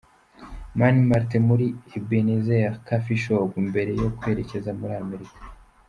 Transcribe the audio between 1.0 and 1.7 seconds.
Martin muri